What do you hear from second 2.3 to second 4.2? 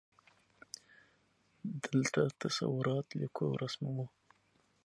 تصورات لیکو او رسموو.